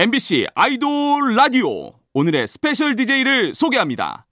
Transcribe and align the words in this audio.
MBC 0.00 0.46
아이돌 0.54 1.34
라디오 1.34 1.92
오늘의 2.14 2.46
스페셜 2.46 2.96
DJ를 2.96 3.54
소개합니다. 3.54 4.24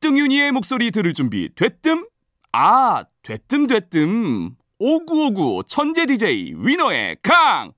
뜬윤이의 0.00 0.50
목소리 0.50 0.90
들을 0.90 1.14
준비 1.14 1.48
됐뜸? 1.54 2.08
아, 2.50 3.04
됐뜸 3.22 3.68
됐뜸. 3.68 4.56
오구오구 4.80 5.62
천재 5.68 6.06
DJ 6.06 6.54
위너의 6.56 7.18
강승윤. 7.22 7.70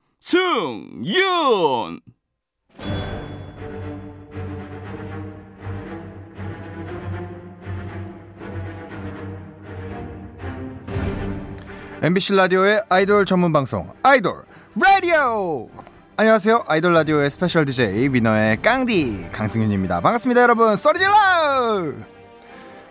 MBC 12.01 12.37
라디오의 12.37 12.85
아이돌 12.89 13.27
전문 13.27 13.53
방송 13.53 13.93
아이돌 14.03 14.45
라디오 14.81 15.69
안녕하세요. 16.17 16.65
아이돌 16.69 16.93
라디오의 16.93 17.29
스페셜 17.29 17.65
DJ 17.65 18.09
위너의 18.13 18.63
깡디 18.63 19.31
강승윤입니다. 19.33 20.01
반갑습니다 20.01 20.43
여러분. 20.43 20.77
쏘리질러 20.77 21.13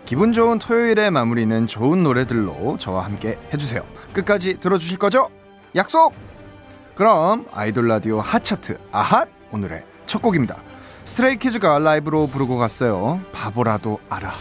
기분 0.04 0.34
좋은 0.34 0.58
토요일의 0.58 1.10
마무리는 1.10 1.66
좋은 1.66 2.02
노래들로 2.02 2.76
저와 2.78 3.06
함께 3.06 3.38
해주세요. 3.52 3.82
끝까지 4.12 4.60
들어주실 4.60 4.98
거죠? 4.98 5.30
약속! 5.74 6.12
그럼 6.94 7.46
아이돌 7.50 7.88
라디오 7.88 8.20
핫차트 8.20 8.76
아핫! 8.92 9.26
오늘의 9.52 9.84
첫 10.04 10.20
곡입니다. 10.20 10.56
스트레이키즈가 11.04 11.78
라이브로 11.78 12.26
부르고 12.26 12.58
갔어요. 12.58 13.20
바보라도 13.32 14.00
알아 14.10 14.34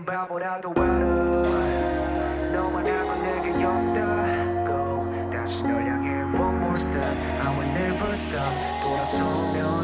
건 0.00 0.04
바보라도 0.04 0.72
알아 0.76 2.52
너만 2.52 2.86
알고 2.86 3.14
내게 3.22 3.64
없다고 3.64 5.30
다시 5.30 5.62
널 5.62 5.86
향해 5.86 6.10
one 6.38 6.56
more 6.56 6.74
step. 6.74 7.16
I 7.42 7.56
will 7.56 7.70
never 7.70 8.12
stop. 8.12 8.54
돌아서면 8.82 9.79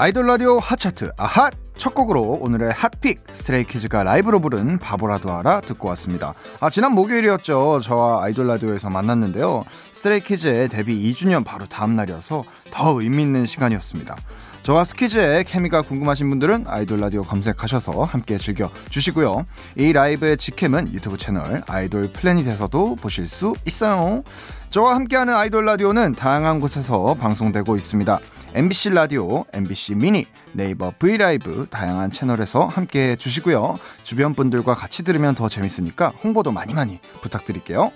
아이돌 0.00 0.28
라디오 0.28 0.60
핫차트 0.60 1.10
아핫 1.16 1.52
첫 1.76 1.92
곡으로 1.92 2.38
오늘의 2.40 2.70
hot 2.70 2.91
pick 2.91 3.20
스트레이키즈가 3.32 4.04
라이브로 4.04 4.38
부른 4.38 4.78
바보라도 4.78 5.32
알아 5.32 5.60
듣고 5.62 5.88
왔습니다. 5.88 6.34
아 6.60 6.70
지난 6.70 6.92
목요일이었죠. 6.92 7.80
저와 7.82 8.22
아이돌 8.22 8.46
라디오에서 8.46 8.90
만났는데요. 8.90 9.64
스트레이키즈의 9.90 10.68
데뷔 10.68 11.12
2주년 11.12 11.44
바로 11.44 11.66
다음 11.66 11.96
날이어서 11.96 12.44
더 12.70 13.02
의미 13.02 13.22
있는 13.22 13.44
시간이었습니다. 13.44 14.14
저와 14.62 14.84
스키즈의 14.84 15.42
케미가 15.42 15.82
궁금하신 15.82 16.28
분들은 16.30 16.66
아이돌 16.68 17.00
라디오 17.00 17.22
검색하셔서 17.22 18.04
함께 18.04 18.38
즐겨 18.38 18.70
주시고요. 18.90 19.46
이 19.76 19.92
라이브의 19.92 20.36
직캠은 20.36 20.92
유튜브 20.92 21.16
채널 21.16 21.62
아이돌 21.66 22.12
플래닛에서도 22.12 22.96
보실 22.96 23.26
수 23.26 23.56
있어요. 23.66 24.22
저와 24.68 24.94
함께하는 24.94 25.34
아이돌 25.34 25.64
라디오는 25.64 26.12
다양한 26.12 26.60
곳에서 26.60 27.16
방송되고 27.18 27.74
있습니다. 27.74 28.20
MBC 28.54 28.90
라디오, 28.90 29.44
MBC 29.52 29.94
미니, 29.94 30.26
네이버 30.52 30.92
브이라이브 30.98 31.66
다양한 31.70 32.10
채널에서 32.10 32.64
함께 32.64 33.10
해주시고요. 33.10 33.78
주변 34.02 34.34
분들과 34.34 34.74
같이 34.74 35.04
들으면 35.04 35.34
더 35.34 35.48
재밌으니까 35.48 36.08
홍보도 36.24 36.50
많이 36.50 36.74
많이 36.74 36.98
부탁드릴게요. 37.20 37.92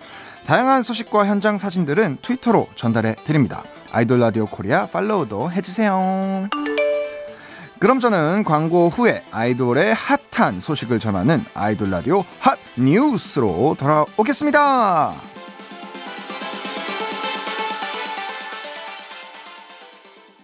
다양한 0.46 0.82
소식과 0.82 1.26
현장 1.26 1.58
사진들은 1.58 2.18
트위터로 2.22 2.68
전달해 2.76 3.14
드립니다. 3.24 3.62
아이돌 3.92 4.20
라디오 4.20 4.46
코리아 4.46 4.86
팔로우도 4.86 5.52
해주세요. 5.52 6.48
그럼 7.78 7.98
저는 7.98 8.44
광고 8.44 8.88
후에 8.88 9.24
아이돌의 9.32 9.94
핫한 9.94 10.60
소식을 10.60 11.00
전하는 11.00 11.44
아이돌 11.54 11.90
라디오 11.90 12.24
핫 12.38 12.58
뉴스로 12.76 13.76
돌아오겠습니다. 13.78 15.31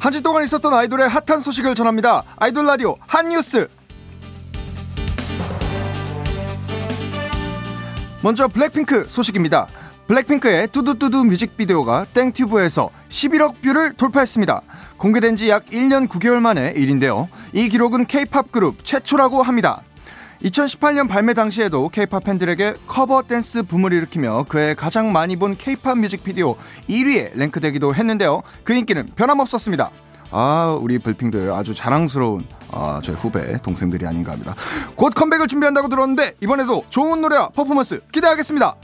한 0.00 0.12
주 0.12 0.22
동안 0.22 0.44
있었던 0.44 0.72
아이돌의 0.72 1.08
핫한 1.08 1.40
소식을 1.40 1.74
전합니다. 1.74 2.22
아이돌 2.36 2.66
라디오 2.66 2.96
핫뉴스. 3.06 3.68
먼저 8.22 8.48
블랙핑크 8.48 9.06
소식입니다. 9.08 9.68
블랙핑크의 10.06 10.68
뚜두뚜두 10.68 11.24
뮤직비디오가 11.24 12.06
땡튜브에서 12.14 12.90
11억 13.10 13.60
뷰를 13.60 13.92
돌파했습니다. 13.94 14.62
공개된 14.96 15.36
지 15.36 15.48
약 15.50 15.66
1년 15.66 16.08
9개월 16.08 16.40
만의 16.40 16.74
일인데요. 16.76 17.28
이 17.52 17.68
기록은 17.68 18.06
K-팝 18.06 18.50
그룹 18.50 18.84
최초라고 18.84 19.42
합니다. 19.42 19.82
2018년 20.42 21.08
발매 21.08 21.34
당시에도 21.34 21.88
K-팝 21.88 22.22
팬들에게 22.22 22.74
커버 22.86 23.22
댄스 23.22 23.64
붐을 23.64 23.92
일으키며 23.92 24.46
그해 24.48 24.76
가장 24.76 25.12
많이 25.12 25.36
본 25.36 25.56
K-팝 25.56 25.98
뮤직비디오 25.98 26.56
1위에 26.88 27.32
랭크되기도 27.34 27.94
했는데요. 27.94 28.42
그 28.62 28.72
인기는 28.72 29.10
변함없었습니다. 29.16 29.90
아, 30.30 30.78
우리 30.80 30.98
블핑들 30.98 31.52
아주 31.52 31.74
자랑스러운 31.74 32.46
아, 32.70 33.00
저희 33.02 33.16
후배 33.16 33.56
동생들이 33.62 34.06
아닌가 34.06 34.32
합니다. 34.32 34.54
곧 34.94 35.12
컴백을 35.14 35.48
준비한다고 35.48 35.88
들었는데 35.88 36.34
이번에도 36.40 36.84
좋은 36.90 37.20
노래와 37.20 37.48
퍼포먼스 37.48 38.00
기대하겠습니다. 38.12 38.76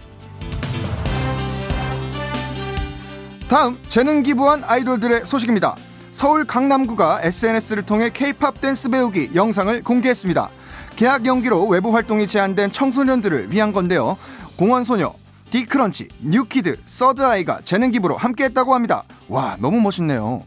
다음 3.48 3.78
재능 3.88 4.22
기부한 4.22 4.64
아이돌들의 4.64 5.26
소식입니다. 5.26 5.76
서울 6.10 6.44
강남구가 6.44 7.20
SNS를 7.22 7.84
통해 7.84 8.10
K-팝 8.10 8.60
댄스 8.60 8.88
배우기 8.88 9.30
영상을 9.34 9.82
공개했습니다. 9.84 10.48
계약 10.96 11.26
연기로 11.26 11.66
외부 11.66 11.94
활동이 11.94 12.26
제한된 12.26 12.70
청소년들을 12.70 13.50
위한 13.50 13.72
건데요. 13.72 14.16
공원소녀, 14.56 15.12
디크런치, 15.50 16.08
뉴키드, 16.20 16.78
서드아이가 16.86 17.60
재능 17.64 17.90
기부로 17.90 18.16
함께했다고 18.16 18.74
합니다. 18.74 19.04
와 19.28 19.56
너무 19.58 19.80
멋있네요. 19.80 20.44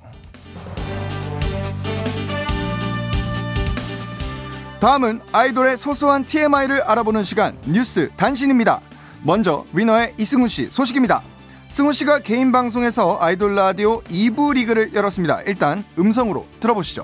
다음은 4.80 5.22
아이돌의 5.32 5.76
소소한 5.78 6.24
TMI를 6.24 6.82
알아보는 6.84 7.24
시간 7.24 7.58
뉴스 7.66 8.10
단신입니다. 8.16 8.80
먼저 9.24 9.66
위너의 9.74 10.14
이승훈 10.18 10.48
씨 10.48 10.70
소식입니다. 10.70 11.24
승훈 11.70 11.92
씨가 11.92 12.20
개인 12.20 12.52
방송에서 12.52 13.18
아이돌 13.20 13.56
라디오 13.56 14.02
2부 14.04 14.54
리그를 14.54 14.94
열었습니다. 14.94 15.42
일단 15.42 15.84
음성으로 15.98 16.46
들어보시죠. 16.60 17.04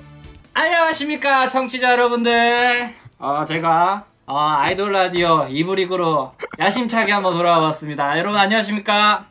안녕하십니까 0.54 1.48
청취자 1.48 1.90
여러분들 1.90 2.94
어, 3.24 3.42
제가 3.42 4.04
어, 4.26 4.36
아이돌 4.36 4.92
라디오 4.92 5.46
2부 5.46 5.76
리그로 5.76 6.34
야심차게 6.58 7.10
한번 7.10 7.32
돌아왔습니다. 7.32 8.18
여러분 8.18 8.38
안녕하십니까? 8.38 9.28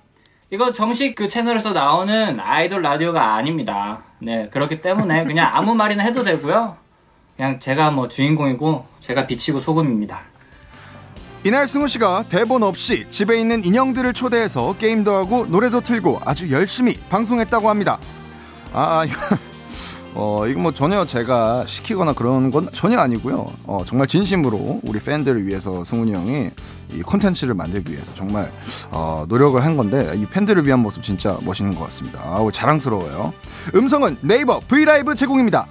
이거 0.49 0.73
정식 0.73 1.13
그 1.13 1.27
채널에서 1.27 1.73
나오는 1.73 2.39
아이돌 2.39 2.81
라디오가 2.81 3.35
아닙니다. 3.35 4.01
네 4.17 4.49
그렇기 4.49 4.81
때문에 4.81 5.25
그냥 5.25 5.51
아무 5.53 5.75
말이나 5.75 6.01
해도 6.03 6.23
되고요. 6.23 6.75
그냥 7.37 7.59
제가 7.59 7.91
뭐 7.91 8.07
주인공이고 8.07 8.83
제가 8.99 9.27
비치고 9.27 9.59
소금입니다. 9.59 10.21
이날 11.43 11.67
승우 11.67 11.87
씨가 11.87 12.23
대본 12.29 12.63
없이 12.63 13.05
집에 13.11 13.39
있는 13.39 13.63
인형들을 13.63 14.11
초대해서 14.13 14.73
게임도 14.73 15.13
하고 15.13 15.45
노래도 15.45 15.81
틀고 15.81 16.19
아주 16.25 16.49
열심히 16.51 16.99
방송했다고 17.11 17.69
합니다. 17.69 17.99
아, 18.73 19.05
이거, 19.05 19.37
어, 20.15 20.45
이거 20.47 20.59
뭐 20.59 20.71
전혀 20.71 21.05
제가 21.05 21.65
시키거나 21.65 22.13
그런 22.13 22.51
건 22.51 22.69
전혀 22.71 22.99
아니고요. 22.99 23.51
어, 23.65 23.83
정말 23.85 24.07
진심으로 24.07 24.81
우리 24.83 24.99
팬들을 24.99 25.45
위해서 25.47 25.83
승훈이 25.83 26.13
형이 26.13 26.49
이 26.93 27.01
콘텐츠를 27.01 27.55
만들기 27.55 27.93
위해서 27.93 28.13
정말 28.13 28.51
어, 28.91 29.25
노력을 29.27 29.63
한 29.63 29.75
건데 29.75 30.11
이 30.15 30.25
팬들을 30.27 30.65
위한 30.67 30.79
모습 30.79 31.01
진짜 31.01 31.37
멋있는 31.41 31.73
것 31.73 31.85
같습니다. 31.85 32.21
아우 32.23 32.51
자랑스러워요. 32.51 33.33
음성은 33.73 34.17
네이버 34.21 34.59
브이라이브 34.67 35.15
제공입니다. 35.15 35.65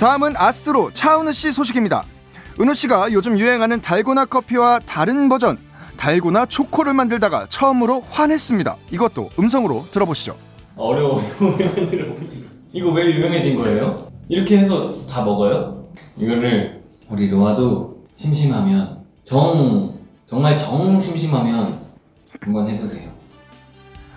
다음은 0.00 0.34
아스트로 0.36 0.92
차은우 0.92 1.32
씨 1.32 1.52
소식입니다. 1.52 2.04
은우 2.60 2.74
씨가 2.74 3.12
요즘 3.12 3.38
유행하는 3.38 3.80
달고나 3.80 4.24
커피와 4.24 4.80
다른 4.80 5.28
버전 5.28 5.56
달고나 5.96 6.46
초코를 6.46 6.92
만들다가 6.94 7.46
처음으로 7.48 8.04
화냈습니다. 8.10 8.76
이것도 8.90 9.30
음성으로 9.38 9.86
들어보시죠. 9.92 10.51
어려워. 10.76 11.22
이거 12.72 12.90
왜 12.90 13.14
유명해진 13.14 13.56
거예요? 13.56 14.08
이렇게 14.28 14.58
해서 14.58 15.06
다 15.06 15.22
먹어요? 15.24 15.86
이거를 16.16 16.82
우리 17.10 17.28
로아도 17.28 18.06
심심하면 18.14 19.04
정 19.24 19.98
정말 20.26 20.56
정 20.56 21.00
심심하면 21.00 21.80
한번 22.40 22.68
해보세요. 22.68 23.10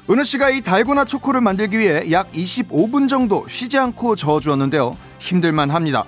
은우 0.10 0.24
씨가 0.24 0.52
이 0.52 0.62
달고나 0.62 1.04
초코를 1.04 1.42
만들기 1.42 1.80
위해 1.80 2.04
약 2.12 2.32
25분 2.32 3.10
정도 3.10 3.46
쉬지 3.50 3.78
않고 3.78 4.16
저어주었는데요. 4.16 4.96
힘들만 5.20 5.72
합니다. 5.72 6.06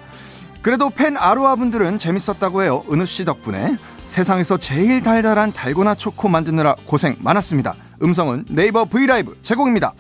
그래도 0.62 0.90
팬 0.90 1.18
아로아 1.18 1.56
분들은 1.56 1.98
재밌었다고 1.98 2.62
해요. 2.64 2.84
은우 2.92 3.06
씨 3.06 3.26
덕분에 3.26 3.78
세상에서 4.08 4.58
제일 4.58 5.02
달달한 5.02 5.52
달고나 5.52 5.96
초코 5.96 6.30
만드느라 6.30 6.76
고생 6.86 7.16
많았습니다. 7.20 7.76
음성은 8.02 8.46
네이버 8.50 8.86
브이라이브 8.86 9.38
제공입니다. 9.44 9.94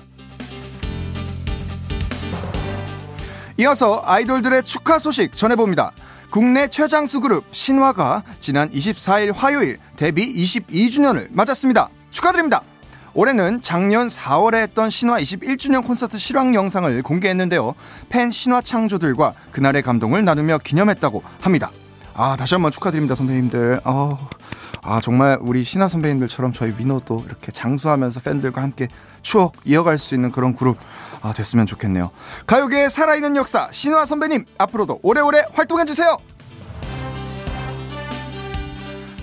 이어서 3.59 4.03
아이돌들의 4.05 4.63
축하 4.63 4.99
소식 4.99 5.35
전해봅니다. 5.35 5.91
국내 6.29 6.67
최장수 6.67 7.21
그룹 7.21 7.43
신화가 7.51 8.23
지난 8.39 8.69
24일 8.69 9.33
화요일 9.33 9.79
데뷔 9.95 10.31
22주년을 10.35 11.29
맞았습니다. 11.31 11.89
축하드립니다. 12.11 12.61
올해는 13.15 13.63
작년 13.63 14.09
4월에 14.09 14.61
했던 14.61 14.91
신화 14.91 15.19
21주년 15.19 15.83
콘서트 15.83 16.19
실황 16.19 16.53
영상을 16.53 17.01
공개했는데요. 17.01 17.73
팬 18.09 18.29
신화 18.29 18.61
창조들과 18.61 19.33
그날의 19.51 19.81
감동을 19.81 20.23
나누며 20.23 20.59
기념했다고 20.59 21.23
합니다. 21.41 21.71
아, 22.13 22.35
다시 22.37 22.53
한번 22.53 22.71
축하드립니다, 22.71 23.15
선배님들. 23.15 23.81
어, 23.85 24.29
아, 24.89 25.01
정말 25.01 25.37
우리 25.41 25.65
신화 25.65 25.89
선배님들처럼 25.89 26.53
저희 26.53 26.71
위너도 26.71 27.25
이렇게 27.27 27.51
장수하면서 27.51 28.21
팬들과 28.21 28.61
함께 28.61 28.87
추억 29.21 29.53
이어갈 29.65 29.97
수 29.97 30.15
있는 30.15 30.31
그런 30.31 30.55
그룹 30.55 30.77
아, 31.21 31.33
됐으면 31.33 31.65
좋겠네요. 31.65 32.09
가요계의 32.45 32.89
살아있는 32.89 33.35
역사, 33.35 33.67
신화 33.71 34.05
선배님, 34.05 34.45
앞으로도 34.57 34.99
오래오래 35.03 35.43
활동해 35.51 35.83
주세요! 35.83 36.17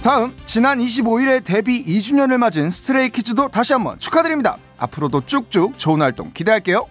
다음 0.03 0.37
지난 0.45 0.81
25일에 0.81 1.43
데뷔 1.43 1.83
2주년을 1.83 2.37
맞은 2.37 2.71
스트레이 2.71 3.09
키즈도 3.09 3.49
다시 3.49 3.73
한번 3.73 3.99
축하드립니다. 3.99 4.59
앞으로도 4.77 5.23
쭉쭉 5.25 5.79
좋은 5.79 6.03
활동 6.03 6.31
기대할게요. 6.35 6.87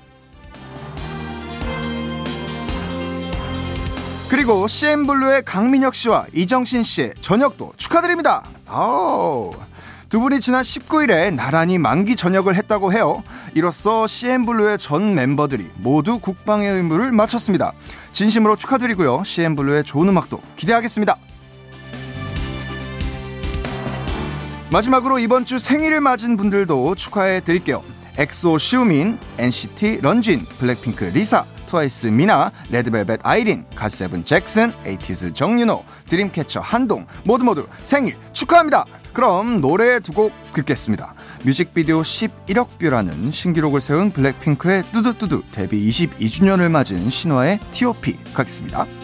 그리고 4.30 4.68
CN블루의 4.68 5.44
강민혁 5.44 5.94
씨와 5.94 6.26
이정신 6.34 6.82
씨의 6.82 7.14
전역도 7.22 7.74
축하드립니다. 7.78 8.44
아우. 8.74 9.54
두 10.10 10.20
분이 10.20 10.40
지난 10.40 10.64
19일에 10.64 11.34
나란히 11.34 11.78
만기 11.78 12.16
전역을 12.16 12.56
했다고 12.56 12.92
해요. 12.92 13.24
이로써 13.54 14.08
CN블루의 14.08 14.80
전 14.80 15.14
멤버들이 15.14 15.70
모두 15.76 16.18
국방의 16.18 16.72
의무를 16.72 17.12
마쳤습니다. 17.12 17.74
진심으로 18.12 18.56
축하드리고요. 18.56 19.24
CN블루의 19.24 19.84
좋은 19.84 20.10
음악도 20.10 20.42
기대하겠습니다. 20.56 21.18
마지막으로 24.72 25.20
이번 25.20 25.46
주 25.46 25.60
생일을 25.60 26.02
맞은 26.02 26.36
분들도 26.36 26.96
축하해 26.96 27.42
드릴게요. 27.42 27.84
엑소 28.18 28.58
시우민, 28.58 29.20
NCT 29.38 30.00
런쥔, 30.02 30.46
블랙핑크 30.60 31.06
리사, 31.06 31.46
트와이스 31.74 32.08
미나, 32.08 32.52
레드벨벳 32.70 33.22
아이린, 33.24 33.66
갓세븐 33.76 34.24
잭슨, 34.26 34.72
에이티즈 34.86 35.34
정윤호, 35.34 35.84
드림캐쳐 36.08 36.60
한동 36.60 37.08
모두 37.24 37.44
모두 37.44 37.68
생일 37.82 38.16
축하합니다. 38.32 38.86
그럼 39.12 39.60
노래 39.60 40.00
두 40.00 40.14
곡 40.14 40.32
듣겠습니다. 40.54 41.16
뮤직비디오 41.44 42.02
11억 42.04 42.78
뷰라는 42.78 43.32
신기록을 43.32 43.82
세운 43.82 44.12
블랙핑크의 44.12 44.84
뚜두뚜두 44.92 45.42
데뷔 45.52 45.88
22주년을 45.90 46.70
맞은 46.70 47.10
신화의 47.10 47.60
T.O.P 47.72 48.18
가겠습니다. 48.36 49.03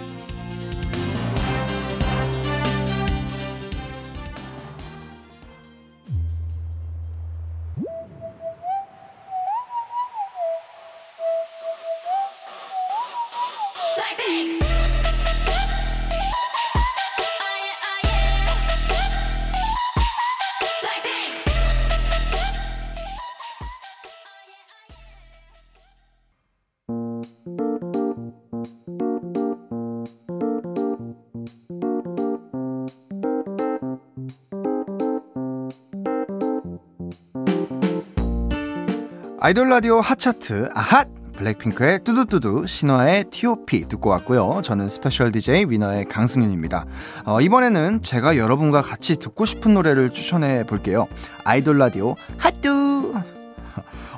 아이돌 39.49 39.67
라디오 39.67 39.99
핫차트 39.99 40.69
아핫 40.75 41.07
블랙핑크의 41.33 42.03
뚜두뚜두 42.03 42.67
신화의 42.67 43.31
T.O.P 43.31 43.87
듣고 43.87 44.11
왔고요. 44.11 44.61
저는 44.63 44.89
스페셜 44.89 45.31
DJ 45.31 45.65
위너의 45.69 46.05
강승윤입니다. 46.05 46.85
어, 47.25 47.41
이번에는 47.41 48.03
제가 48.03 48.37
여러분과 48.37 48.83
같이 48.83 49.15
듣고 49.15 49.45
싶은 49.45 49.73
노래를 49.73 50.11
추천해 50.11 50.63
볼게요. 50.67 51.07
아이돌 51.45 51.79
라디오 51.79 52.15
핫뚜 52.37 53.15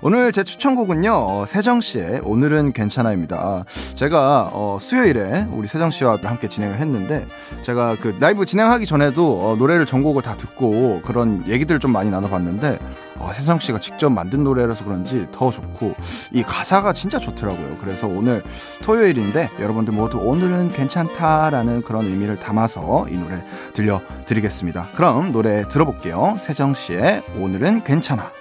오늘 0.04 0.32
제 0.32 0.44
추천곡은요 0.44 1.12
어, 1.14 1.46
세정 1.46 1.80
씨의 1.80 2.22
오늘은 2.24 2.72
괜찮아입니다. 2.72 3.64
제가 3.94 4.50
어, 4.52 4.80
수요일에 4.82 5.46
우리 5.52 5.68
세정 5.68 5.92
씨와 5.92 6.18
함께 6.24 6.50
진행을 6.50 6.80
했는데 6.80 7.28
제가 7.62 7.98
그 8.02 8.18
라이브 8.20 8.46
진행하기 8.46 8.88
전에도 8.88 9.40
어, 9.48 9.56
노래를 9.56 9.86
전곡을 9.86 10.24
다 10.24 10.36
듣고 10.36 11.02
그런 11.04 11.44
얘기들을 11.48 11.80
좀 11.80 11.92
많이 11.92 12.10
나눠봤는데 12.10 12.80
어, 13.20 13.32
세정 13.32 13.60
씨가 13.60 13.80
직접 13.80 14.10
만든 14.10 14.44
노래라서 14.44 14.86
그런지 14.86 15.28
더 15.32 15.52
좋고 15.52 15.94
이 16.34 16.42
가사가 16.42 16.94
진짜 16.94 17.20
좋더라고요. 17.20 17.78
그래서 17.80 18.08
오늘 18.08 18.42
토요일인데 18.82 19.52
여러분들 19.60 19.94
모두 19.94 20.18
오늘은 20.18 20.70
괜찮다라는 20.70 21.84
그런 21.84 22.08
의미를 22.08 22.40
담아서 22.40 23.06
이 23.08 23.18
노래 23.18 23.44
들려드리겠습니다. 23.76 24.88
그럼 24.96 25.30
노래 25.30 25.68
들어볼게요. 25.68 26.38
세정 26.40 26.74
씨의 26.74 27.22
오늘은 27.38 27.84
괜찮아. 27.84 28.41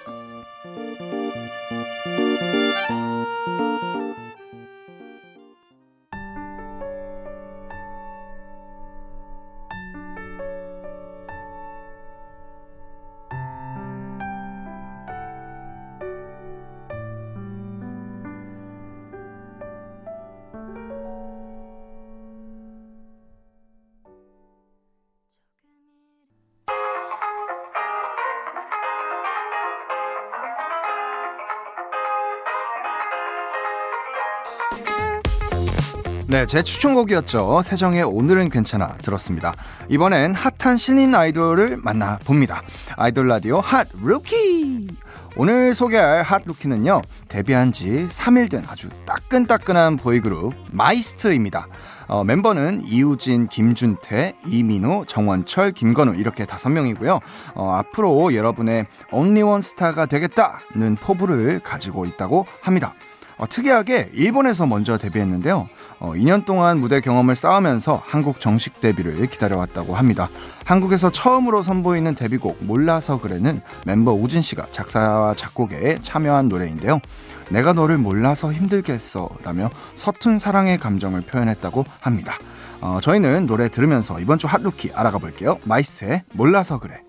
네, 36.31 36.45
제 36.45 36.63
추천곡이었죠. 36.63 37.61
세정의 37.61 38.03
오늘은 38.03 38.51
괜찮아 38.51 38.95
들었습니다. 38.99 39.53
이번엔 39.89 40.33
핫한 40.33 40.77
신인 40.77 41.13
아이돌을 41.13 41.75
만나봅니다. 41.75 42.63
아이돌 42.95 43.27
라디오 43.27 43.59
hot 43.59 43.89
rookie! 44.01 44.87
오늘 45.35 45.75
소개할 45.75 46.23
hot 46.23 46.43
rookie는요, 46.45 47.01
데뷔한 47.27 47.73
지 47.73 48.07
3일 48.09 48.49
된 48.49 48.63
아주 48.69 48.87
따끈따끈한 49.05 49.97
보이그룹 49.97 50.53
마이스트입니다. 50.71 51.67
어, 52.07 52.23
멤버는 52.23 52.79
이우진, 52.85 53.49
김준태, 53.49 54.35
이민호, 54.47 55.03
정원철, 55.09 55.73
김건우 55.73 56.15
이렇게 56.15 56.45
다섯 56.45 56.69
명이고요. 56.69 57.19
어, 57.55 57.71
앞으로 57.73 58.33
여러분의 58.33 58.85
only 59.11 59.61
스타가 59.61 60.05
되겠다는 60.05 60.95
포부를 60.95 61.59
가지고 61.59 62.05
있다고 62.05 62.45
합니다. 62.61 62.93
어, 63.41 63.47
특이하게 63.47 64.11
일본에서 64.13 64.67
먼저 64.67 64.99
데뷔했는데요. 64.99 65.67
어, 65.99 66.13
2년 66.13 66.45
동안 66.45 66.79
무대 66.79 67.01
경험을 67.01 67.35
쌓으면서 67.35 67.99
한국 68.05 68.39
정식 68.39 68.79
데뷔를 68.79 69.25
기다려왔다고 69.25 69.95
합니다. 69.95 70.29
한국에서 70.63 71.09
처음으로 71.09 71.63
선보이는 71.63 72.13
데뷔곡 72.13 72.57
몰라서 72.63 73.19
그래는 73.19 73.61
멤버 73.83 74.13
우진 74.13 74.43
씨가 74.43 74.67
작사와 74.71 75.33
작곡에 75.33 75.97
참여한 76.03 76.49
노래인데요. 76.49 76.99
내가 77.49 77.73
너를 77.73 77.97
몰라서 77.97 78.53
힘들겠어 78.53 79.27
라며 79.43 79.71
서툰 79.95 80.37
사랑의 80.37 80.77
감정을 80.77 81.21
표현했다고 81.21 81.83
합니다. 81.99 82.37
어, 82.79 82.99
저희는 83.01 83.47
노래 83.47 83.69
들으면서 83.69 84.19
이번 84.19 84.37
주 84.37 84.45
hot 84.45 84.60
rookie 84.60 84.91
알아가 84.93 85.17
볼게요. 85.17 85.57
마이스트의 85.63 86.23
몰라서 86.33 86.79
그래. 86.79 87.01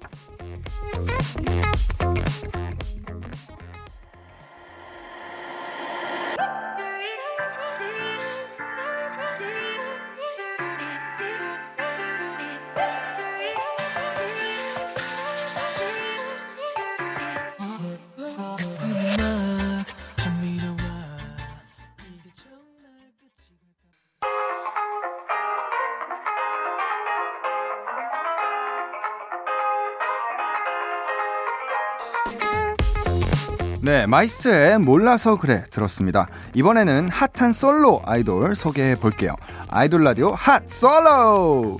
네, 34.02 34.06
마이스트의 34.06 34.80
몰라서 34.80 35.36
그래 35.36 35.62
들었습니다. 35.70 36.26
이번에는 36.54 37.08
핫한 37.08 37.52
솔로 37.52 38.02
아이돌 38.04 38.56
소개해 38.56 38.96
볼게요. 38.96 39.36
아이돌 39.68 40.02
라디오 40.02 40.32
hot 40.32 40.64
solo! 40.66 41.78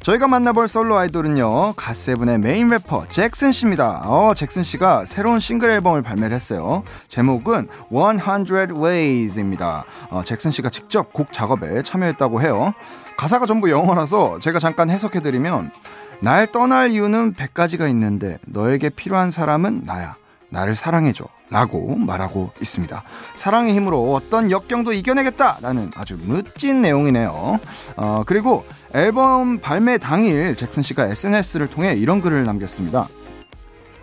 저희가 0.00 0.26
만나볼 0.26 0.68
솔로 0.68 0.96
아이돌은요, 0.96 1.74
갓세븐의 1.74 2.38
메인 2.38 2.70
래퍼 2.70 3.08
잭슨 3.10 3.52
씨입니다. 3.52 4.04
어, 4.06 4.32
잭슨 4.32 4.62
씨가 4.62 5.04
새로운 5.04 5.38
싱글 5.38 5.70
앨범을 5.72 6.00
발매를 6.00 6.34
했어요. 6.34 6.82
제목은 7.08 7.68
100 7.90 8.74
Ways입니다. 8.82 9.84
어, 10.08 10.22
잭슨 10.24 10.50
씨가 10.50 10.70
직접 10.70 11.12
곡 11.12 11.30
작업에 11.30 11.82
참여했다고 11.82 12.40
해요. 12.40 12.72
가사가 13.18 13.44
전부 13.44 13.70
영어라서 13.70 14.38
제가 14.38 14.60
잠깐 14.60 14.88
해석해드리면, 14.88 15.72
날 16.22 16.50
떠날 16.50 16.92
이유는 16.92 17.34
100가지가 17.34 17.90
있는데, 17.90 18.38
너에게 18.46 18.88
필요한 18.88 19.30
사람은 19.30 19.82
나야. 19.84 20.16
나를 20.50 20.74
사랑해줘. 20.74 21.24
라고 21.48 21.96
말하고 21.96 22.52
있습니다. 22.60 23.02
사랑의 23.34 23.74
힘으로 23.74 24.14
어떤 24.14 24.50
역경도 24.52 24.92
이겨내겠다! 24.92 25.58
라는 25.62 25.90
아주 25.96 26.16
멋진 26.22 26.80
내용이네요. 26.82 27.58
어, 27.96 28.22
그리고 28.24 28.64
앨범 28.94 29.58
발매 29.58 29.98
당일 29.98 30.54
잭슨 30.54 30.82
씨가 30.82 31.06
SNS를 31.08 31.68
통해 31.68 31.94
이런 31.94 32.20
글을 32.20 32.44
남겼습니다. 32.44 33.08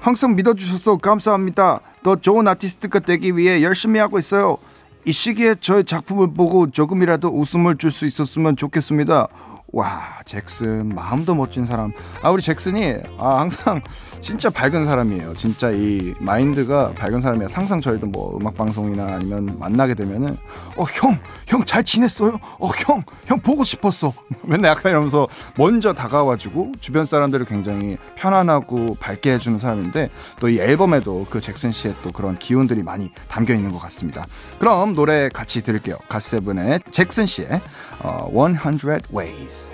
항상 0.02 0.36
믿어주셔서 0.36 0.98
감사합니다. 0.98 1.80
더 2.04 2.16
좋은 2.18 2.48
아티스트가 2.48 3.00
되기 3.00 3.36
위해 3.38 3.64
열심히 3.64 4.00
하고 4.00 4.20
있어요. 4.20 4.58
이 5.06 5.14
시기에 5.14 5.56
저의 5.56 5.86
작품을 5.86 6.34
보고 6.34 6.70
조금이라도 6.70 7.30
웃음을 7.30 7.78
줄 7.78 7.92
수 7.92 8.06
있었으면 8.06 8.58
좋겠습니다. 8.58 9.28
와 9.74 10.02
잭슨 10.26 10.96
마음도 10.96 11.36
멋진 11.36 11.66
사람 11.66 11.92
아 12.22 12.30
우리 12.30 12.42
잭슨이 12.42 12.96
아 13.20 13.40
항상 13.40 13.82
진짜 14.20 14.50
밝은 14.50 14.86
사람이에요. 14.86 15.36
진짜 15.36 15.70
이 15.72 16.14
마인드가 16.20 16.92
밝은 16.94 17.22
사람이야. 17.22 17.48
항상 17.54 17.80
저희도 17.82 18.08
뭐 18.08 18.38
음악 18.38 18.56
방송이나 18.56 19.16
아니면 19.16 19.58
만나게 19.60 19.94
되면은 19.94 20.38
어 20.76 20.86
형 21.02 21.18
형 21.50 21.64
잘 21.66 21.84
지냈어요? 21.84 22.38
어 22.60 22.68
형 22.88 23.04
형 23.26 23.40
보고 23.40 23.64
싶었어. 23.64 24.14
맨날 24.44 24.72
약간 24.72 24.92
이러면서 24.92 25.28
먼저 25.58 25.94
다가와주고 25.94 26.74
주변 26.80 27.06
사람들을 27.06 27.46
굉장히 27.46 27.98
편안하고 28.16 28.96
밝게 29.00 29.34
해주는 29.34 29.60
사람인데 29.60 30.10
또 30.40 30.48
이 30.50 30.60
앨범에도 30.60 31.26
그 31.30 31.40
잭슨 31.42 31.72
씨의 31.72 31.96
또 32.04 32.12
그런 32.12 32.36
기운들이 32.36 32.82
많이 32.84 33.12
담겨 33.28 33.54
있는 33.54 33.72
것 33.72 33.80
같습니다. 33.80 34.26
그럼 34.60 34.94
노래 34.96 35.30
같이 35.30 35.62
들을게요. 35.62 35.98
갓세븐의 36.10 36.80
잭슨 36.92 37.26
씨의 37.26 37.62
어, 38.00 38.30
100 38.32 39.14
Ways 39.14 39.72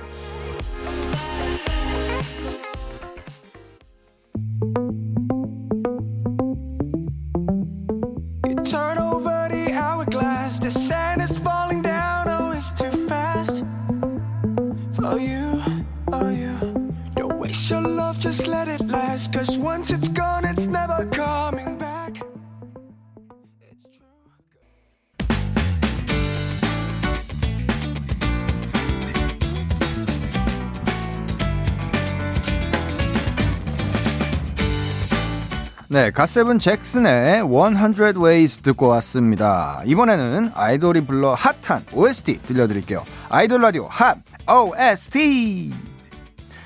네, 35.93 36.09
갓세븐 36.09 36.57
잭슨의 36.57 37.43
100 37.43 38.17
Ways 38.17 38.61
듣고 38.61 38.87
왔습니다. 38.87 39.83
이번에는 39.85 40.49
아이돌이 40.55 41.01
불러 41.01 41.35
핫한 41.35 41.85
OST 41.93 42.41
들려드릴게요. 42.41 43.03
아이돌 43.29 43.61
라디오 43.61 43.85
핫 43.91 44.17
OST! 44.49 45.71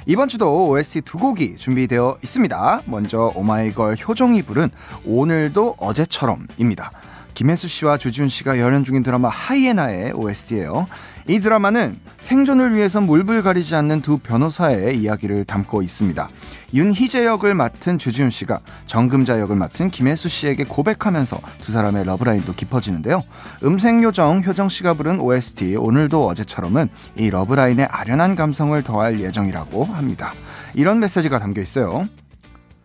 이번 0.06 0.30
주도 0.30 0.70
OST 0.70 1.02
두 1.02 1.18
곡이 1.18 1.58
준비되어 1.58 2.20
있습니다. 2.24 2.84
먼저 2.86 3.34
오마이걸 3.36 3.98
효정이 3.98 4.44
부른 4.44 4.70
오늘도 5.06 5.76
어제처럼입니다. 5.78 6.92
김혜수 7.34 7.68
씨와 7.68 7.98
주지훈 7.98 8.30
씨가 8.30 8.60
열연 8.60 8.86
중인 8.86 9.04
드라마 9.04 9.28
하이에나의 9.28 10.14
OST예요. 10.14 10.88
이 11.30 11.40
드라마는 11.40 12.00
생존을 12.20 12.74
위해서 12.74 13.02
물불 13.02 13.44
가리지 13.44 13.76
않는 13.76 14.02
두 14.02 14.18
변호사의 14.18 14.98
이야기를 14.98 15.44
담고 15.44 15.82
있습니다. 15.82 16.30
윤희재 16.74 17.26
역을 17.26 17.54
맡은 17.54 18.00
주지훈 18.00 18.30
씨가 18.30 18.60
정금자 18.86 19.40
역을 19.42 19.58
맡은 19.58 19.90
김혜수 19.90 20.30
씨에게 20.30 20.64
고백하면서 20.64 21.40
두 21.62 21.74
사람의 21.74 22.06
러브라인도 22.06 22.54
깊어지는데요. 22.54 23.24
음색 23.64 24.04
요정 24.04 24.42
효정 24.42 24.70
씨가 24.70 24.94
부른 24.94 25.20
OST 25.20 25.76
오늘도 25.76 26.26
어제처럼은 26.28 26.90
이 27.18 27.30
러브라인의 27.30 27.88
아련한 27.88 28.36
감성을 28.36 28.82
더할 28.84 29.20
예정이라고 29.20 29.84
합니다. 29.84 30.34
이런 30.76 31.00
메시지가 31.00 31.40
담겨 31.40 31.62
있어요. 31.62 32.06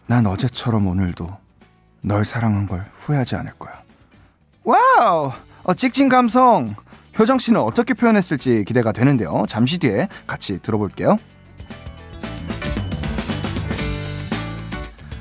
난 0.06 0.26
어제처럼 0.26 0.86
오늘도 0.88 1.28
널 2.02 2.24
사랑한 2.24 2.66
걸 2.66 2.84
후회하지 2.98 3.36
않을 3.36 3.52
거야. 3.58 3.72
Wow! 4.64 5.32
어, 5.62 5.74
찐찐 5.74 6.08
감성! 6.08 6.74
효정 7.22 7.38
씨는 7.38 7.60
어떻게 7.60 7.94
표현했을지 7.94 8.64
기대가 8.66 8.90
되는데요. 8.90 9.44
잠시 9.48 9.78
뒤에 9.78 10.08
같이 10.26 10.58
들어볼게요. 10.60 11.16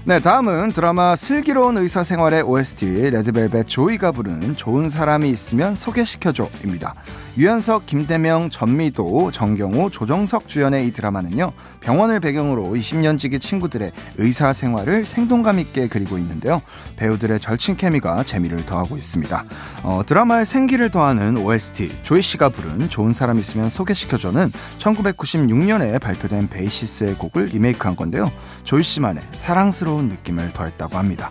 네, 0.03 0.17
다음은 0.19 0.71
드라마 0.71 1.15
슬기로운 1.15 1.77
의사생활의 1.77 2.41
OST 2.41 3.11
레드벨벳 3.11 3.67
조이가 3.67 4.11
부른 4.13 4.55
좋은 4.55 4.89
사람이 4.89 5.29
있으면 5.29 5.75
소개시켜줘입니다. 5.75 6.95
유연석, 7.37 7.85
김대명, 7.85 8.49
전미도, 8.49 9.29
정경호, 9.31 9.91
조정석 9.91 10.49
주연의 10.49 10.87
이 10.87 10.91
드라마는요 10.91 11.53
병원을 11.79 12.19
배경으로 12.19 12.63
20년 12.63 13.19
지기 13.19 13.39
친구들의 13.39 13.91
의사생활을 14.17 15.05
생동감 15.05 15.59
있게 15.59 15.87
그리고 15.87 16.17
있는데요 16.17 16.61
배우들의 16.97 17.39
절친 17.39 17.77
케미가 17.77 18.23
재미를 18.23 18.65
더하고 18.65 18.97
있습니다. 18.97 19.45
어, 19.83 20.01
드라마의 20.05 20.47
생기를 20.47 20.89
더하는 20.89 21.37
OST 21.37 21.99
조이 22.01 22.23
씨가 22.23 22.49
부른 22.49 22.89
좋은 22.89 23.13
사람 23.13 23.37
있으면 23.37 23.69
소개시켜줘는 23.69 24.51
1996년에 24.79 26.01
발표된 26.01 26.49
베이시스의 26.49 27.15
곡을 27.15 27.45
리메이크한 27.45 27.95
건데요 27.95 28.31
조이 28.63 28.83
씨만의 28.83 29.23
사랑스러운 29.33 29.90
느낌을 29.99 30.53
더했다고 30.53 30.97
합니다. 30.97 31.29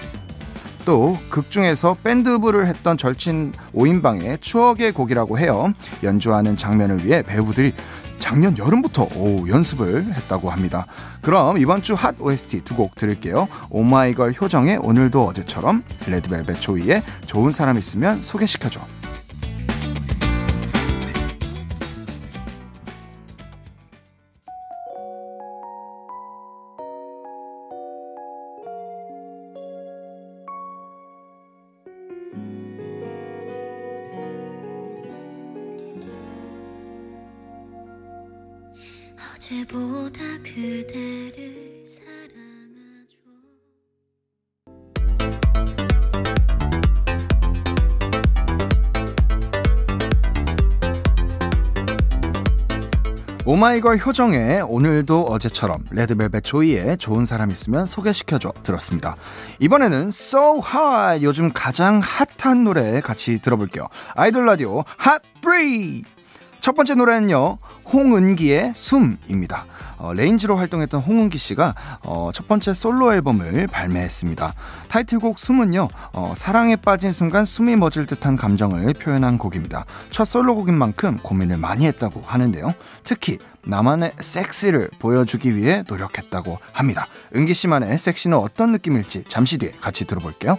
또 0.84 1.18
극중에서 1.28 1.98
밴드부를 2.02 2.66
했던 2.66 2.96
절친 2.96 3.52
5인방의 3.74 4.40
추억의 4.40 4.92
곡이라고 4.92 5.38
해요. 5.38 5.72
연주하는 6.02 6.56
장면을 6.56 7.04
위해 7.04 7.22
배우들이 7.22 7.74
작년 8.18 8.56
여름부터 8.58 9.08
오, 9.16 9.48
연습을 9.48 10.04
했다고 10.04 10.50
합니다. 10.50 10.86
그럼 11.22 11.58
이번 11.58 11.82
주 11.82 11.94
핫 11.94 12.14
OST 12.18 12.64
두 12.64 12.74
곡 12.76 12.94
들을게요. 12.94 13.48
오마이걸 13.70 14.34
효정의 14.40 14.78
오늘도 14.78 15.22
어제처럼 15.26 15.82
레드벨벳 16.06 16.60
조이의 16.60 17.02
좋은 17.26 17.52
사람 17.52 17.78
있으면 17.78 18.22
소개시켜줘. 18.22 18.80
어제보다 39.50 40.20
그대를 40.44 41.80
오마이걸 53.44 53.98
효정의 53.98 54.62
오늘도 54.62 55.24
어제처럼 55.24 55.84
레드벨벳 55.90 56.44
조이의 56.44 56.98
좋은 56.98 57.26
사람 57.26 57.50
있으면 57.50 57.86
소개시켜줘 57.86 58.52
들었습니다. 58.62 59.16
이번에는 59.58 60.08
So 60.08 60.58
Hot 60.58 61.24
요즘 61.24 61.50
가장 61.52 62.00
핫한 62.00 62.62
노래 62.62 63.00
같이 63.00 63.42
들어볼게요. 63.42 63.88
아이돌 64.14 64.46
라디오 64.46 64.84
핫 64.96 65.20
브레이 65.40 66.04
첫 66.60 66.74
번째 66.74 66.94
노래는요, 66.94 67.58
홍은기의 67.92 68.72
숨입니다. 68.74 69.66
어, 69.96 70.12
레인즈로 70.12 70.56
활동했던 70.56 71.00
홍은기 71.00 71.38
씨가 71.38 71.74
어, 72.04 72.30
첫 72.32 72.48
번째 72.48 72.74
솔로 72.74 73.12
앨범을 73.12 73.66
발매했습니다. 73.66 74.54
타이틀곡 74.88 75.38
숨은요, 75.38 75.88
어, 76.12 76.32
사랑에 76.36 76.76
빠진 76.76 77.12
순간 77.12 77.44
숨이 77.44 77.76
멎을 77.76 78.06
듯한 78.06 78.36
감정을 78.36 78.94
표현한 78.94 79.38
곡입니다. 79.38 79.84
첫 80.10 80.24
솔로곡인 80.24 80.74
만큼 80.74 81.18
고민을 81.22 81.56
많이 81.56 81.86
했다고 81.86 82.22
하는데요. 82.24 82.74
특히 83.04 83.38
나만의 83.64 84.12
섹시를 84.18 84.90
보여주기 84.98 85.56
위해 85.56 85.84
노력했다고 85.86 86.58
합니다. 86.72 87.06
은기 87.36 87.52
씨만의 87.54 87.98
섹시는 87.98 88.38
어떤 88.38 88.72
느낌일지 88.72 89.24
잠시 89.28 89.58
뒤에 89.58 89.72
같이 89.80 90.06
들어볼게요. 90.06 90.58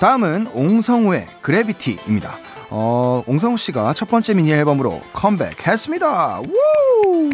다음은 0.00 0.48
옹성우의 0.54 1.26
그래비티입니다. 1.42 2.32
어, 2.70 3.22
옹성우 3.26 3.58
씨가 3.58 3.92
첫 3.92 4.08
번째 4.08 4.32
미니 4.32 4.50
앨범으로 4.50 5.02
컴백했습니다. 5.12 6.40
우! 6.40 7.30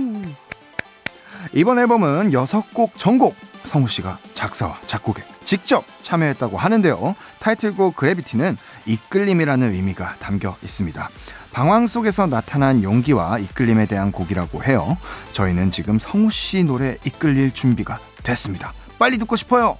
이번 1.52 1.78
앨범은 1.78 2.32
6곡 2.32 2.90
전곡 2.96 3.36
성우 3.62 3.86
씨가 3.86 4.18
작사와 4.34 4.80
작곡에 4.86 5.22
직접 5.44 5.84
참여했다고 6.02 6.58
하는데요. 6.58 7.14
타이틀곡 7.38 7.94
그래비티는 7.94 8.56
이끌림이라는 8.86 9.72
의미가 9.72 10.16
담겨 10.18 10.56
있습니다. 10.64 11.08
방황 11.52 11.86
속에서 11.86 12.26
나타난 12.26 12.82
용기와 12.82 13.38
이끌림에 13.38 13.86
대한 13.86 14.10
곡이라고 14.10 14.64
해요. 14.64 14.96
저희는 15.32 15.70
지금 15.70 16.00
성우 16.00 16.30
씨 16.30 16.64
노래 16.64 16.98
이끌릴 17.04 17.54
준비가 17.54 18.00
됐습니다. 18.24 18.72
빨리 18.98 19.18
듣고 19.18 19.36
싶어요. 19.36 19.78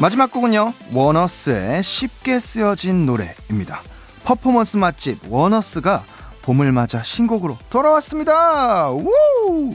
마지막 0.00 0.30
곡은요 0.30 0.74
원어스의 0.92 1.82
쉽게 1.82 2.38
쓰여진 2.38 3.04
노래입니다. 3.04 3.82
퍼포먼스 4.24 4.76
맛집 4.76 5.18
원어스가 5.28 6.04
봄을 6.42 6.70
맞아 6.70 7.02
신곡으로 7.02 7.58
돌아왔습니다. 7.68 8.90
우! 8.92 9.74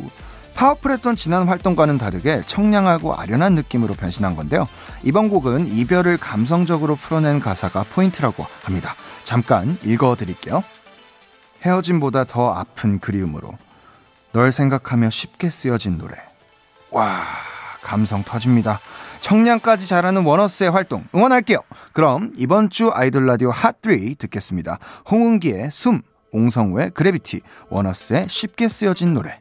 파워풀했던 0.53 1.17
지난 1.17 1.47
활동과는 1.49 1.97
다르게 1.97 2.41
청량하고 2.45 3.15
아련한 3.15 3.53
느낌으로 3.55 3.95
변신한 3.95 4.37
건데요. 4.37 4.65
이번 5.03 5.27
곡은 5.27 5.67
이별을 5.67 6.17
감성적으로 6.17 6.95
풀어낸 6.95 7.41
가사가 7.41 7.83
포인트라고 7.83 8.45
합니다. 8.63 8.95
잠깐 9.25 9.77
읽어드릴게요. 9.83 10.63
헤어짐보다 11.65 12.23
더 12.23 12.53
아픈 12.53 12.99
그리움으로 12.99 13.57
널 14.31 14.53
생각하며 14.53 15.09
쉽게 15.09 15.49
쓰여진 15.49 15.97
노래. 15.97 16.15
와 16.91 17.23
감성 17.81 18.23
터집니다 18.23 18.79
청량까지 19.23 19.87
잘하는 19.87 20.25
원어스의 20.25 20.69
활동 20.69 21.05
응원할게요. 21.15 21.59
그럼 21.93 22.33
이번 22.37 22.69
주 22.69 22.89
아이돌 22.93 23.25
라디오 23.25 23.51
핫3 23.51 24.17
듣겠습니다. 24.19 24.79
홍은기의 25.09 25.71
숨, 25.71 26.01
옹성우의 26.33 26.91
그래비티, 26.91 27.41
원어스의 27.69 28.27
쉽게 28.27 28.67
쓰여진 28.67 29.13
노래. 29.13 29.39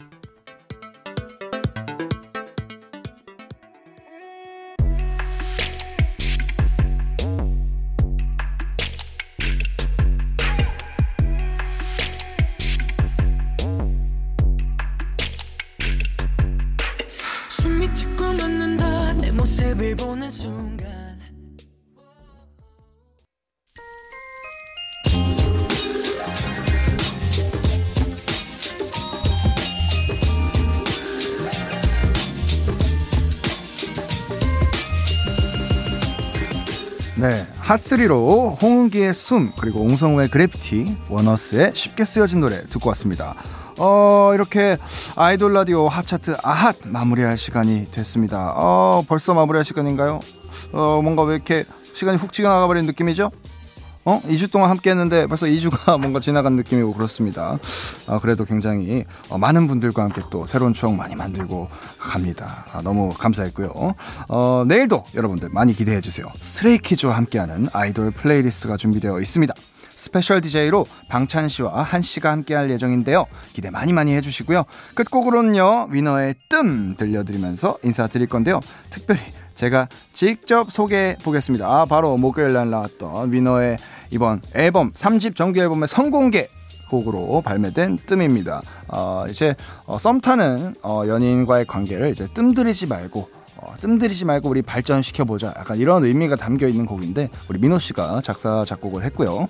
모습을 19.93 19.97
보는 19.97 20.31
순간 20.31 21.03
네, 37.17 37.47
핫3로 37.63 38.61
홍은기의 38.61 39.15
숨, 39.15 39.53
그리고 39.57 39.81
옹성우의 39.83 40.29
그래피티, 40.29 40.97
원어스의 41.09 41.73
쉽게 41.73 42.05
쓰여진 42.05 42.41
노래 42.41 42.65
듣고 42.67 42.89
왔습니다. 42.89 43.37
어, 43.85 44.31
이렇게 44.33 44.77
아이돌 45.17 45.53
라디오 45.55 45.89
핫차트 45.89 46.37
아핫 46.45 46.77
마무리할 46.87 47.37
시간이 47.37 47.91
됐습니다. 47.91 48.53
어, 48.55 49.03
벌써 49.09 49.35
마무리할 49.35 49.65
시간인가요? 49.65 50.21
어, 50.71 51.01
뭔가 51.03 51.25
왜 51.25 51.35
이렇게 51.35 51.65
시간이 51.93 52.17
훅 52.17 52.33
지나가 52.33 52.69
버린 52.69 52.87
느낌이죠? 52.87 53.33
어? 54.05 54.21
2주 54.29 54.53
동안 54.53 54.71
함께 54.71 54.91
했는데 54.91 55.27
벌써 55.27 55.47
2주가 55.47 55.99
뭔가 56.01 56.21
지나간 56.21 56.55
느낌이고 56.55 56.93
그렇습니다. 56.93 57.59
아, 58.07 58.21
그래도 58.21 58.45
굉장히 58.45 59.05
어, 59.29 59.37
많은 59.37 59.67
분들과 59.67 60.05
함께 60.05 60.23
또 60.31 60.47
새로운 60.47 60.75
추억 60.75 60.95
많이 60.95 61.17
만들고 61.17 61.69
갑니다. 61.99 62.67
아, 62.73 62.83
너무 62.83 63.13
감사했고요. 63.13 63.95
어, 64.29 64.65
내일도 64.69 65.03
여러분들 65.17 65.49
많이 65.49 65.75
기대해 65.75 66.01
주세요. 66.01 66.27
스트레이키즈와 66.37 67.17
함께하는 67.17 67.67
아이돌 67.73 68.13
playlist가 68.13 68.77
준비되어 68.77 69.21
있습니다. 69.21 69.53
스페셜 70.03 70.41
DJ로 70.41 70.85
방찬 71.09 71.49
씨와 71.49 71.81
한 71.85 72.03
씨가 72.03 72.33
함께할 72.33 72.71
예정인데요. 72.71 73.25
기대 73.53 73.71
많이 73.71 73.93
많이 73.93 74.13
해주시고요. 74.17 74.65
끝곡으로는요 74.97 75.91
위너의 75.91 76.35
뜸 76.49 76.97
들려드리면서 76.97 77.79
인사드릴 77.85 78.27
건데요. 78.27 78.59
특별히 78.91 79.21
제가 79.55 79.87
직접 80.13 80.73
소개해 80.73 81.19
보겠습니다. 81.23 81.69
아, 81.69 81.85
바로 81.85 82.17
목요일 82.17 82.53
날 82.53 82.69
나왔던 82.71 83.33
위너의 83.33 83.77
이번 84.11 84.43
앨범 84.57 84.93
3집 84.93 85.37
정규 85.37 85.61
앨범의 85.61 85.87
선공개 85.87 86.49
곡으로 86.91 87.41
발매된 87.41 87.99
뜸입니다. 88.05 88.61
어, 88.89 89.27
이제 89.31 89.55
어, 89.87 89.99
썸 89.99 90.21
타는 90.21 90.75
어, 90.83 91.05
연인과의 91.07 91.67
관계를 91.67 92.11
이제 92.11 92.27
뜸들이지 92.35 92.89
말고 92.89 93.31
어, 93.63 93.75
뜸들이지 93.81 94.25
말고 94.25 94.49
우리 94.49 94.61
발전시켜보자. 94.61 95.55
약간 95.57 95.79
이런 95.79 96.05
의미가 96.05 96.37
담겨 96.37 96.67
있는 96.67 96.85
곡인데 96.85 97.31
우리 97.49 97.59
민호 97.61 97.79
씨가 97.79 98.21
작사 98.25 98.65
작곡을 98.65 99.05
했고요. 99.05 99.49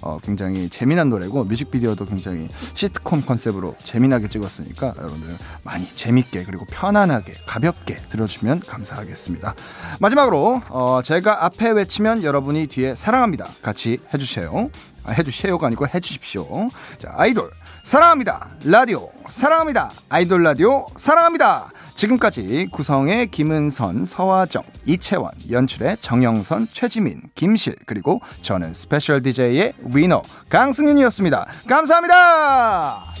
어, 0.00 0.18
굉장히 0.20 0.68
재미난 0.68 1.10
노래고 1.10 1.44
뮤직비디오도 1.44 2.06
굉장히 2.06 2.48
시트콤 2.74 3.22
컨셉으로 3.22 3.76
재미나게 3.78 4.28
찍었으니까 4.28 4.94
여러분들 4.96 5.36
많이 5.62 5.88
재밌게 5.94 6.42
그리고 6.42 6.66
편안하게 6.66 7.34
가볍게 7.46 7.94
들어주면 7.94 8.60
감사하겠습니다. 8.60 9.54
마지막으로 10.00 10.60
어, 10.68 11.00
제가 11.04 11.44
앞에 11.44 11.70
외치면 11.70 12.24
여러분이 12.24 12.66
뒤에 12.66 12.96
사랑합니다. 12.96 13.46
같이 13.62 13.98
해주세요. 14.12 14.70
아, 15.04 15.12
해주세요가 15.12 15.68
아니고 15.68 15.86
해주십시오. 15.86 16.68
자, 16.98 17.12
아이돌 17.16 17.50
사랑합니다. 17.84 18.48
라디오 18.64 19.10
사랑합니다. 19.28 19.90
아이돌 20.08 20.42
라디오 20.42 20.86
사랑합니다. 20.96 21.70
지금까지 21.94 22.68
구성의 22.72 23.28
김은선, 23.28 24.06
서화정, 24.06 24.62
이채원, 24.86 25.30
연출의 25.50 25.98
정영선, 26.00 26.68
최지민, 26.72 27.22
김실, 27.34 27.76
그리고 27.86 28.20
저는 28.42 28.74
스페셜 28.74 29.22
DJ의 29.22 29.74
위너 29.94 30.22
강승윤이었습니다. 30.48 31.46
감사합니다! 31.68 33.12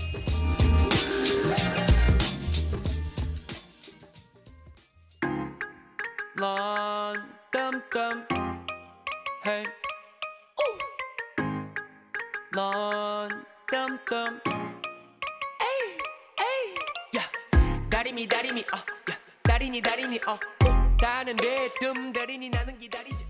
넌 6.42 7.14
뜸뜸 7.52 8.26
Hey 9.46 9.64
넌 12.54 13.28
뜸뜸 13.70 14.51
다리미 18.02 18.26
다리미 18.26 18.64
어야. 18.74 19.16
다리니 19.44 19.80
다리니 19.80 20.20
어. 20.26 20.36
다는데 21.00 21.70
뜸 21.78 22.12
다리니 22.12 22.50
나는 22.50 22.76
기다리지 22.76 23.28